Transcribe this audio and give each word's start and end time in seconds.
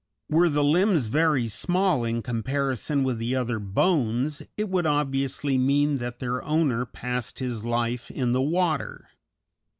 Were 0.31 0.49
the 0.49 0.63
limbs 0.63 1.05
very 1.09 1.47
small 1.47 2.03
in 2.05 2.23
comparison 2.23 3.03
with 3.03 3.19
the 3.19 3.35
other 3.35 3.59
bones, 3.59 4.41
it 4.57 4.67
would 4.67 4.87
obviously 4.87 5.59
mean 5.59 5.99
that 5.99 6.17
their 6.17 6.43
owner 6.43 6.87
passed 6.87 7.37
his 7.37 7.63
life 7.63 8.09
in 8.09 8.31
the 8.31 8.41
water. 8.41 9.05